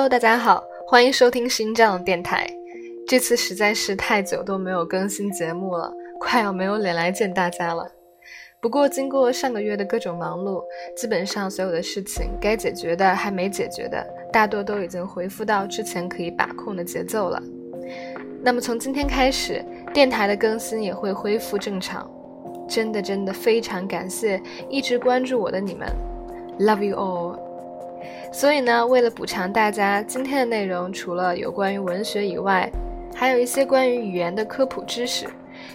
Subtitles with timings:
[0.00, 2.48] Hello，大家好，欢迎收听新疆电台。
[3.06, 7.86] 这次实在是太久都没有更新节目了，快要没有脸来见大家了。
[8.62, 10.64] 不过经过上个月的各种忙碌，
[10.96, 14.02] 基本上所有的事情该解决的还没解决的，
[14.32, 17.38] 大多都已经恢复到之前可以把控的节奏了。
[18.42, 22.10] 那么从今天开始，电台的更新也会恢复正常。
[22.66, 25.86] 真的真的非常感谢一直关注我的你们
[26.58, 27.49] ，Love you all。
[28.32, 32.70] 所以呢，为了补偿大家，今天的内容除了有关于文学以外，
[33.14, 35.28] 还有一些关于语言的科普知识，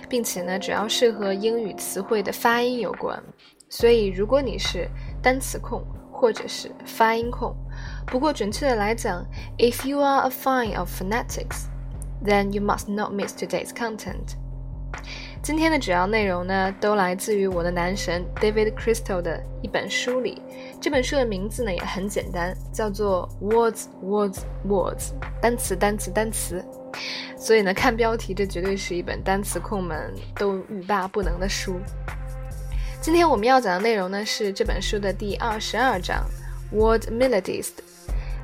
[0.08, 3.22] 并且呢，主要是和英语词汇的发音有关。
[3.70, 4.88] 所以，如果你是
[5.22, 7.54] 单词控或者是发音控，
[8.06, 9.26] 不过准确的来讲
[9.58, 14.36] ，If you are a fan of phonetics，then you must not miss today's content。
[15.46, 20.42] 今天的主要内容呢，都来自于我的男神 David Crystal 的一本书里。
[20.82, 26.66] 这本书的名字呢也很简单，叫做 Words Words Words，单词单词单词。
[27.38, 31.80] 所以呢，看标题，这绝对是一本单词控们都欲罢不能的书。
[33.00, 36.26] 今天我们要讲的内容呢，是这本书的第二十二章
[36.72, 37.70] Word Melodies，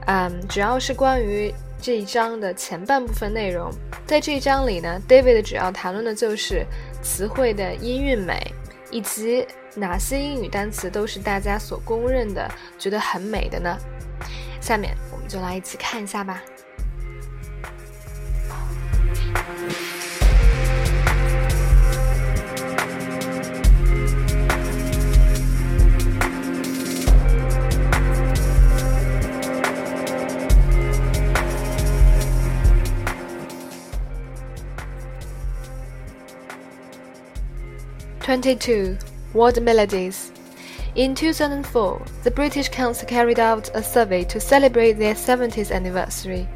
[0.08, 1.54] 嗯，主要是关于。
[1.84, 3.72] 这一章的前半部分内容，
[4.06, 6.64] 在这一章里呢，David 主要谈论的就是
[7.02, 8.40] 词汇的音韵美，
[8.92, 13.76] 以及哪些英语单词都是大家所公认的觉得很美的呢？
[14.62, 16.44] 下面我们就来一起看一下吧。
[38.32, 38.98] 22.
[39.34, 40.32] Word Melodies.
[40.96, 46.48] In 2004, the British Council carried out a survey to celebrate their 70th anniversary.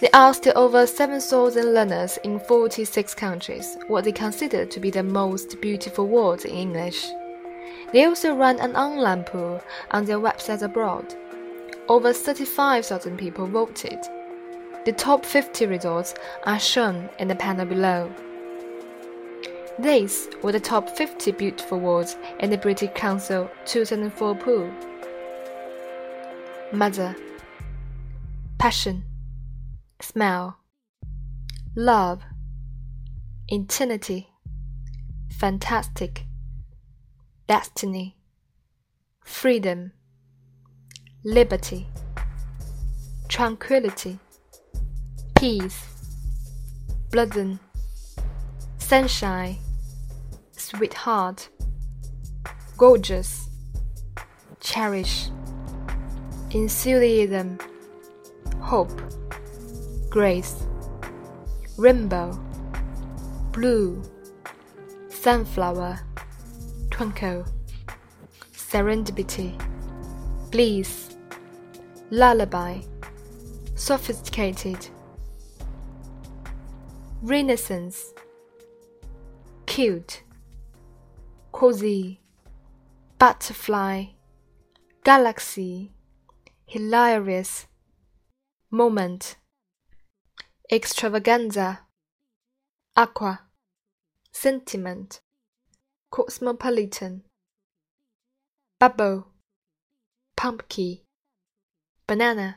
[0.00, 5.58] They asked over 7,000 learners in 46 countries what they considered to be the most
[5.62, 7.06] beautiful words in English.
[7.94, 11.14] They also ran an online poll on their website abroad.
[11.88, 14.00] Over 35,000 people voted.
[14.84, 18.12] The top 50 results are shown in the panel below.
[19.78, 24.70] These were the top 50 beautiful words in the British Council 2004 poll.
[26.72, 27.16] Mother,
[28.56, 29.02] passion,
[30.00, 30.58] smell,
[31.74, 32.22] love,
[33.48, 34.28] eternity,
[35.28, 36.22] fantastic,
[37.48, 38.16] destiny,
[39.24, 39.90] freedom,
[41.24, 41.88] liberty,
[43.28, 44.20] tranquility,
[45.34, 45.84] peace,
[47.10, 47.58] blossom,
[48.78, 49.58] sunshine
[50.76, 51.48] sweetheart,
[52.76, 53.48] gorgeous,
[54.60, 55.28] cherish,
[56.50, 57.58] enthusiasm,
[58.60, 58.90] hope,
[60.10, 60.66] grace,
[61.76, 62.32] rainbow,
[63.52, 64.02] blue,
[65.08, 66.00] sunflower,
[66.90, 67.44] twinkle,
[68.52, 69.54] serendipity,
[70.50, 71.14] bliss,
[72.10, 72.80] lullaby,
[73.76, 74.88] sophisticated,
[77.22, 78.12] renaissance,
[79.66, 80.24] cute
[81.54, 82.18] cozy,
[83.16, 84.06] butterfly,
[85.04, 85.92] galaxy,
[86.66, 87.68] hilarious,
[88.72, 89.36] moment,
[90.68, 91.86] extravaganza,
[92.96, 93.42] aqua,
[94.32, 95.20] sentiment,
[96.10, 97.22] cosmopolitan,
[98.80, 99.28] bubble,
[100.36, 100.98] pumpkin,
[102.08, 102.56] banana,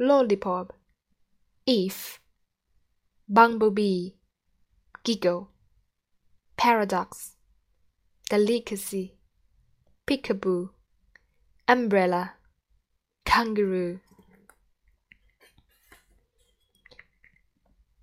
[0.00, 0.72] lollipop,
[1.64, 2.20] if,
[3.28, 4.16] bumblebee,
[5.04, 5.52] giggle,
[6.56, 7.37] paradox
[8.28, 9.14] delicacy,
[10.06, 10.68] peekaboo,
[11.66, 12.34] umbrella,
[13.24, 14.00] kangaroo.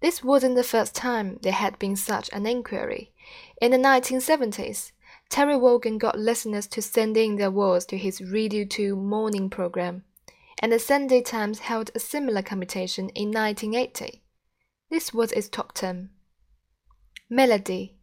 [0.02, 3.12] This wasn't the first time there had been such an inquiry.
[3.62, 4.92] In the 1970s,
[5.30, 10.04] Terry Wogan got listeners to send in their words to his Radio 2 morning program,
[10.60, 14.24] and the Sunday Times held a similar competition in 1980.
[14.90, 16.10] This was its top 10.
[17.30, 17.98] Melody,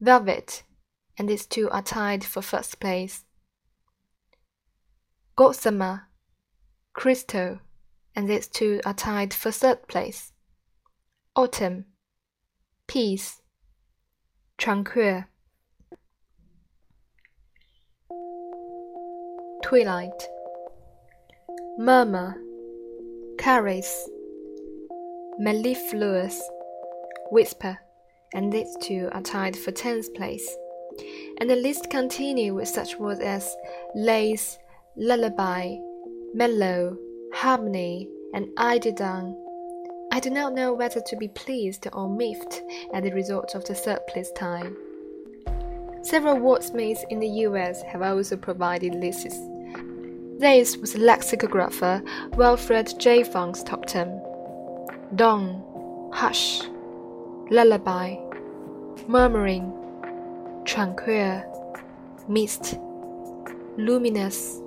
[0.00, 0.64] Velvet,
[1.20, 3.26] and these two are tied for first place.
[5.36, 6.08] Gossamer,
[6.94, 7.58] Crystal,
[8.16, 10.32] and these two are tied for third place.
[11.36, 11.84] Autumn,
[12.86, 13.42] Peace,
[14.56, 15.24] Tranquil.
[19.62, 20.26] Twilight,
[21.76, 22.34] Murmur,
[23.36, 24.08] Caress,
[25.38, 26.40] Mellifluous,
[27.30, 27.78] Whisper,
[28.32, 30.56] and these two are tied for tenth place
[31.38, 33.56] and the list continued with such words as
[33.94, 34.58] lace,
[34.96, 35.76] lullaby,
[36.34, 36.96] mellow,
[37.34, 39.34] harmony, and eiderdown.
[40.12, 42.62] I do not know whether to be pleased or miffed
[42.92, 44.76] at the result of the surplus time.
[46.02, 49.38] Several wordsmiths in the US have also provided lists.
[50.38, 52.02] This was lexicographer
[52.36, 53.22] Wilfred J.
[53.22, 54.20] Funk's top 10.
[55.14, 55.62] Dawn,
[56.12, 56.62] hush,
[57.50, 58.16] lullaby,
[59.06, 59.70] murmuring,
[60.64, 61.42] tranquil,
[62.28, 62.78] mist,
[63.76, 64.60] luminous,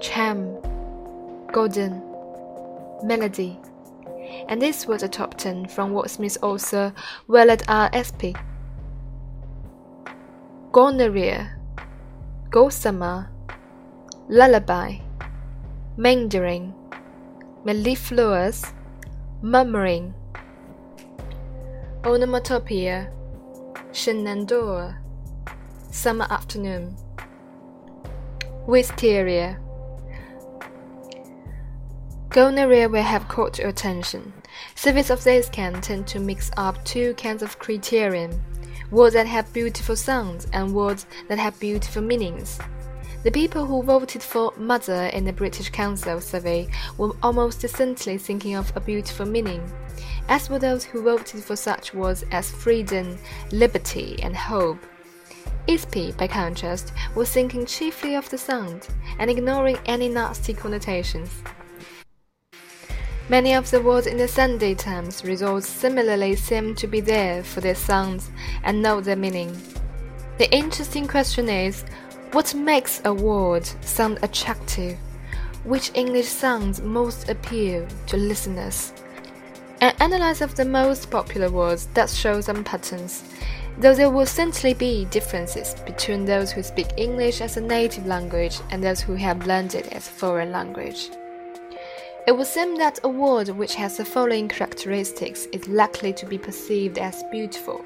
[0.00, 0.56] charm,
[1.52, 2.02] golden,
[3.02, 3.58] melody.
[4.48, 6.92] And this was a top 10 from Wordsmith author
[7.26, 7.90] Willard R.
[7.92, 8.34] Espy.
[10.72, 11.56] Gonorrhea,
[12.50, 13.28] Gossamer,
[14.28, 14.98] Lullaby,
[15.96, 16.72] Mandarin,
[17.64, 18.64] Mellifluous,
[19.42, 20.14] Murmuring,
[22.04, 23.10] Onomatopoeia,
[23.92, 24.96] Shenandoah,
[25.92, 26.96] Summer Afternoon,
[28.66, 29.58] Wisteria.
[32.28, 34.32] Gonorrhea will have caught your attention.
[34.76, 38.40] Surveys of this kind tend to mix up two kinds of criterion
[38.92, 42.60] words that have beautiful sounds and words that have beautiful meanings.
[43.24, 48.54] The people who voted for mother in the British Council survey were almost decently thinking
[48.54, 49.60] of a beautiful meaning,
[50.28, 53.18] as were those who voted for such words as freedom,
[53.50, 54.78] liberty, and hope.
[55.68, 61.42] Espy, by contrast, was thinking chiefly of the sound and ignoring any nasty connotations.
[63.28, 67.60] Many of the words in the Sunday Times results similarly seem to be there for
[67.60, 68.30] their sounds
[68.64, 69.56] and know their meaning.
[70.38, 71.84] The interesting question is
[72.32, 74.98] what makes a word sound attractive?
[75.64, 78.92] Which English sounds most appeal to listeners?
[79.80, 83.22] An analysis of the most popular words does show some patterns,
[83.78, 88.58] though there will certainly be differences between those who speak English as a native language
[88.70, 91.10] and those who have learned it as a foreign language.
[92.26, 96.38] It would seem that a word which has the following characteristics is likely to be
[96.38, 97.84] perceived as beautiful.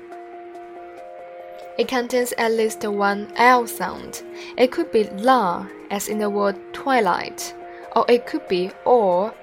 [1.79, 4.23] It contains at least one L sound.
[4.57, 7.55] It could be la, as in the word twilight,
[7.97, 9.35] or it could be or,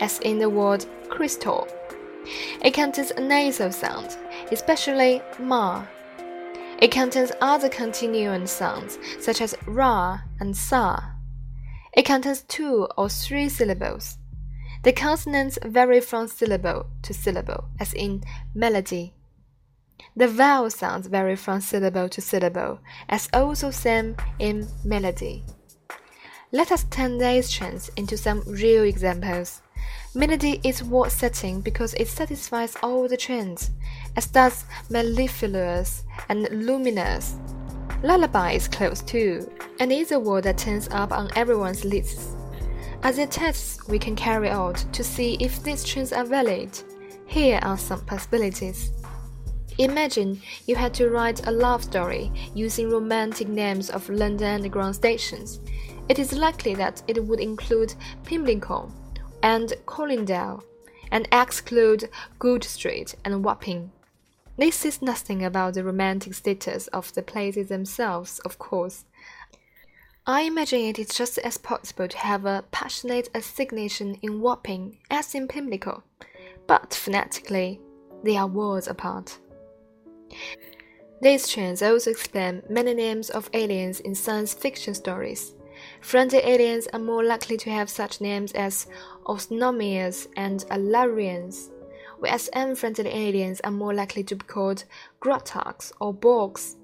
[0.00, 1.68] as in the word crystal.
[2.62, 4.16] It contains a nasal sound,
[4.52, 5.84] especially ma.
[6.78, 11.12] It contains other continuant sounds, such as ra and sa.
[11.94, 14.18] It contains two or three syllables.
[14.82, 19.14] The consonants vary from syllable to syllable, as in melody.
[20.16, 25.44] The vowel sounds vary from syllable to syllable, as also same in melody.
[26.50, 29.61] Let us turn these trends into some real examples.
[30.14, 33.70] Melody is worth setting because it satisfies all the trends,
[34.14, 37.36] as does mellifluous and luminous.
[38.02, 39.50] Lullaby is close too,
[39.80, 42.34] and is a word that turns up on everyone's lists.
[43.02, 46.78] As a tests we can carry out to see if these trends are valid,
[47.24, 48.90] here are some possibilities.
[49.78, 55.60] Imagine you had to write a love story using romantic names of London Underground stations.
[56.10, 57.94] It is likely that it would include
[58.24, 58.92] Pimlico
[59.42, 60.62] and Colindale,
[61.10, 62.08] and exclude
[62.38, 63.92] Goodge Street and Wapping.
[64.56, 69.04] This says nothing about the romantic status of the places themselves, of course.
[70.26, 75.34] I imagine it is just as possible to have a passionate assignation in Wapping as
[75.34, 76.04] in Pimlico,
[76.66, 77.80] but phonetically,
[78.22, 79.38] they are worlds apart.
[81.20, 85.54] These trends also explain many names of aliens in science fiction stories.
[86.00, 88.86] Friendly aliens are more likely to have such names as
[89.26, 91.70] Osnomians and Alarians
[92.22, 94.84] whereas unfriendly aliens are more likely to be called
[95.20, 96.76] Grottarks or Borgs.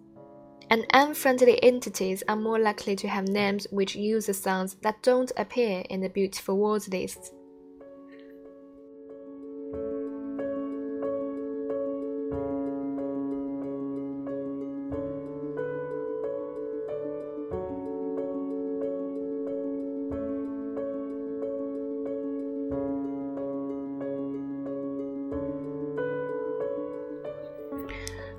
[0.69, 5.31] And unfriendly entities are more likely to have names which use the sounds that don't
[5.37, 7.33] appear in the beautiful words list.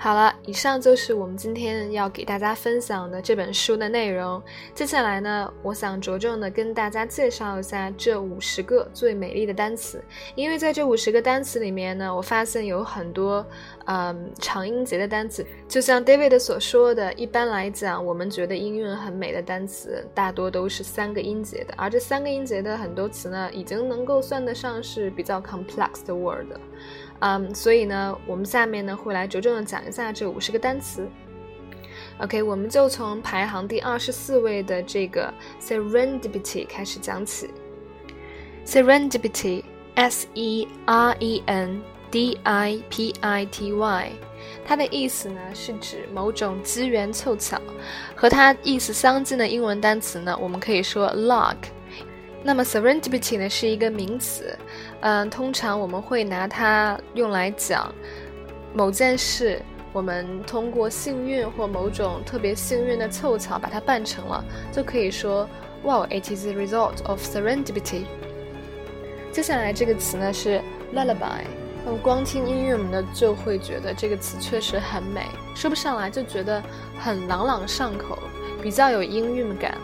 [0.01, 4.41] 好了，以上就是我们今天要给大家分享的这本书的内容。
[4.73, 10.01] 接下来呢，我想着重的跟大家介绍一下这五十个最美丽的单词。
[10.35, 13.45] 因为在这五十个单词里面呢，我发现有很多
[13.87, 15.45] 嗯长音节的单词。
[15.67, 21.73] 就像 David 所说的，一般来讲，我们觉得音韵很美的单词，大多都是三个音节的。
[21.75, 26.47] 而这三个音节的很多词呢，已经能够算得上是比较 complex 的 word。
[27.19, 31.07] 嗯，所以呢，我们下面呢会来着重的讲一下这五十个单词。
[32.19, 37.49] OK，我们就从排行第二十四位的这个 serendipity 开始讲起。
[38.65, 44.11] serendipity，s e r e n d i p i t y，
[44.65, 47.59] 它的意思呢是指某种机缘凑巧。
[48.15, 51.55] 和它意思相近的英文单词呢，我们可以说 luck。
[52.41, 54.57] 那么 serendipity 呢是一个名词，
[55.01, 57.93] 嗯，通常我们会拿它用来讲
[58.73, 65.47] 某件事，我们通过幸运或某种特别幸运的凑巧把它办成了，就可以说
[65.83, 68.03] Wow, it is the result of serendipity。
[69.31, 70.61] 接下来这个词呢是
[70.93, 71.43] lullaby，
[71.85, 76.63] 那么光听音乐我们呢就会觉得这个词确实很美，说不上来就觉得
[76.97, 78.17] 很朗朗上口，
[78.61, 79.75] 比较有音韵感。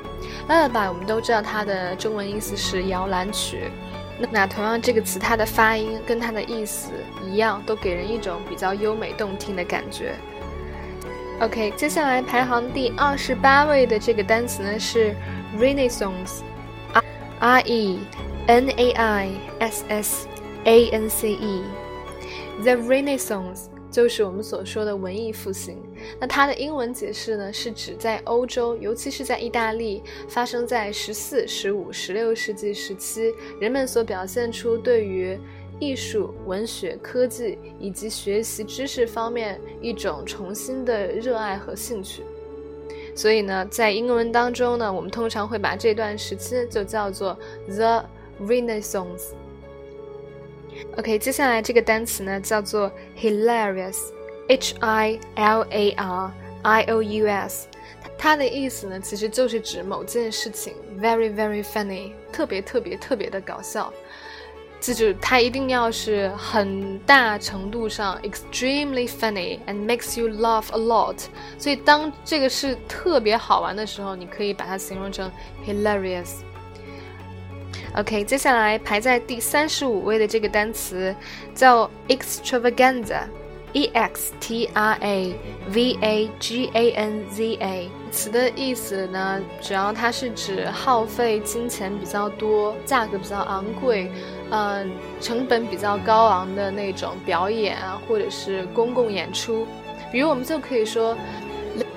[0.47, 3.71] Lullaby，我们都知道它的中文意思是摇篮曲。
[4.31, 6.91] 那同样，这个词它的发音跟它的意思
[7.23, 10.13] 一样，都给人一种比较优美动听的感觉。
[11.41, 15.13] OK，接下来排行第二十八位的这个单词呢是
[15.59, 17.99] Renaissance，R E
[18.47, 19.29] N A I
[19.59, 20.27] S S
[20.63, 23.65] A N C E，The Renaissance。
[23.95, 25.81] 就是我们所说的文艺复兴。
[26.19, 35.39] 那它的英文解释呢，是指在欧洲，尤其是在意大利，发生在十四、十五、十六世纪时期，人们所表现出对于
[35.79, 42.21] 艺术、文学、科技以及学习知识方面一种重新的热爱和兴趣。
[43.15, 48.03] 所以呢，在英文当中呢，我们通常会把这段时期就叫做 The
[48.41, 49.29] Renaissance。
[50.97, 56.31] OK，接下来这个单词呢叫做 hilarious，H I L A R
[56.63, 57.67] I O U S，
[58.17, 63.91] 它的意思呢其实就是指某件事情 very very funny，特别特别特别的搞笑。
[64.79, 71.17] 记住，它一定要是很大程度上 extremely funny and makes you laugh a lot。
[71.57, 75.31] 所以当这个是特别好玩的时候，你可以把它形容成
[75.65, 76.41] hilarious。
[77.97, 81.15] OK，接下来排在第三十五位的这个单词
[81.53, 85.33] 叫 extravaganza，E X T R A
[85.69, 87.89] V A G A N Z A。
[88.11, 94.11] 词的意思呢，主要它是指耗费金钱比较多、价格比较昂贵、
[94.51, 99.65] 嗯，成本比较高昂的那种表演啊，或者是公共演出。
[100.11, 101.17] 比如我们就可以说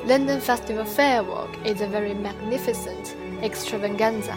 [0.07, 4.35] ，London Festival Firework is a very magnificent extravaganza。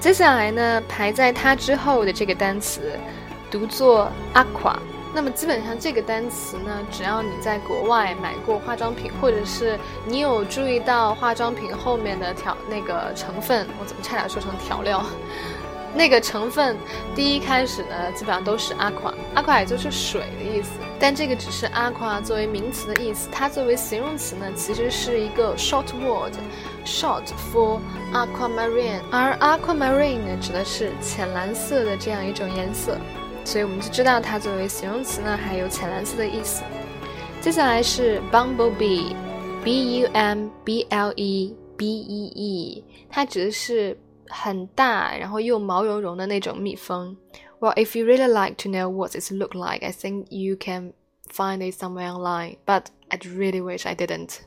[0.00, 2.96] 接下来呢，排在它之后的这个单词，
[3.50, 4.76] 读作 aqua。
[5.12, 9.76] 那么基本上这个单词呢，只要你在国外买过化妆品，或者是
[10.06, 15.04] 你有注意到化妆品后面的调那个成分，我怎么差点说成调料？
[15.94, 16.76] 那个成分
[17.16, 20.70] 第一开始呢，基本上都是 aqua，aqua 也就是水的意思。
[21.00, 27.80] 但这个只是 aqua 作为名词的意思，它作为形容词呢，其实是一个 short word，short for
[28.12, 29.00] aquamarine。
[29.10, 32.98] 而 aquamarine 呢，指的是浅蓝色的这样一种颜色，
[33.44, 36.62] 所以我们就知道它作为形容词呢，还有浅蓝色的意思。
[37.40, 43.96] 接下来是 bumblebee，b u m b l e b e e，它指的是。
[44.30, 47.16] 很大，然后又毛茸茸的那种蜜蜂。
[47.59, 50.93] Well, if you really like to know what it look like, I think you can
[51.29, 52.57] find it somewhere online.
[52.65, 54.39] But I really wish I didn't.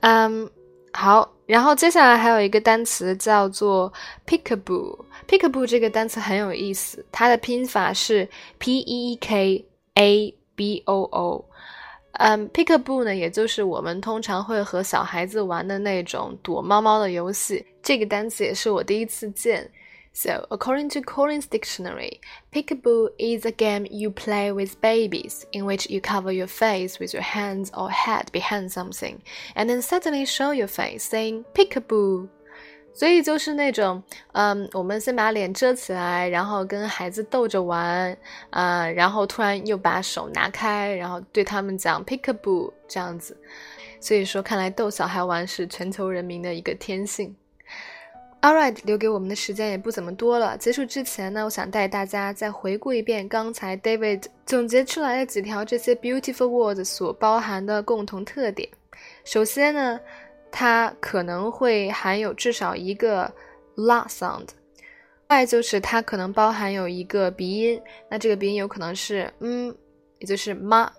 [0.00, 0.48] 嗯，
[0.92, 3.92] 好，然后接下来还有一个单词叫做
[4.26, 8.28] peekaboo。peekaboo 这个单词很有意思，它的拼法是
[8.58, 9.64] p e e k
[9.94, 11.44] a b o o。
[12.12, 17.66] 嗯，peekaboo 呢，也就是我们通常会和小孩子玩的那种躲猫猫的游戏。
[17.82, 19.68] 这个单词也是我第一次见。
[20.12, 22.20] So, according to Collins Dictionary,
[22.52, 27.14] peekaboo is a game you play with babies in which you cover your face with
[27.14, 29.20] your hands or head behind something,
[29.54, 32.28] and then suddenly show your face, saying peekaboo.
[32.92, 34.02] 所以就是那种，
[34.32, 38.16] 嗯，我们先把脸遮起来，然后跟孩子逗着玩，
[38.50, 43.36] 啊，然后突然又把手拿开，然后对他们讲 peekaboo 这样子。
[44.00, 47.36] 所以说，看来逗小孩玩是全球人民的一个天性。
[48.43, 50.57] All right，留给我们的时间也不怎么多了。
[50.57, 58.69] 结束之前呢，我想带大家再回顾一遍刚才 David 总结出来的几条这些 beautiful words 所包含的共同特点。
[59.25, 59.99] 首先呢。
[60.55, 63.33] 它可能会含有至少一个
[63.75, 64.49] la sound，
[65.29, 69.75] 外就是它可能包含有一个鼻音，那这个鼻音有可能是嗯，
[70.19, 70.93] 也就是妈。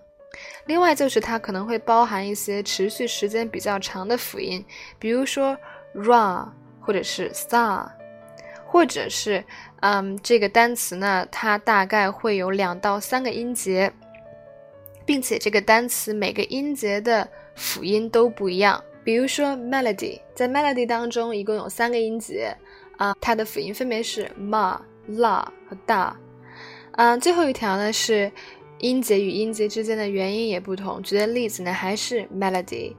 [0.65, 4.61] 另外就是它可能会包含一些持续时间比较长的辅音，
[4.99, 5.57] 比如说
[5.95, 6.45] ra
[6.85, 7.89] 或者是 star，
[8.65, 9.43] 或者是
[9.79, 13.91] 嗯，这个单词呢，它大概会有两到三个音节，
[15.05, 18.83] 并且这个单词每个音节的辅音都不一样。
[19.03, 22.55] 比如说 melody，在 melody 当中一共有三个音节
[22.97, 26.11] 啊，它的辅音分别是 ma、la 和 da。
[26.93, 28.31] 嗯，最后一条呢是
[28.79, 31.03] 音节与音节之间的元音也不同。
[31.03, 32.95] 举的例子呢还是 melody，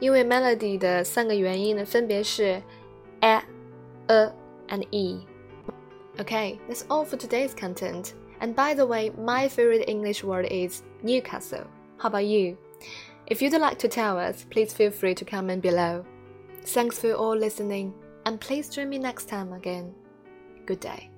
[0.00, 2.60] 因为 melody 的三个元音呢分别是
[3.24, 4.32] a、a
[4.68, 8.14] and e。Okay, that's all for today's content.
[8.40, 11.66] And by the way, my favorite English word is Newcastle.
[11.98, 12.58] How about you?
[13.26, 16.04] If you'd like to tell us, please feel free to comment below.
[16.66, 17.94] Thanks for all listening,
[18.26, 19.94] and please join me next time again.
[20.66, 21.13] Good day.